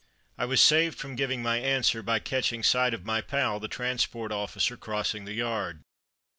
[0.35, 4.31] I was saved from giving my answer by catching sight of my pal, the transport
[4.31, 5.83] officer, crossing the yard.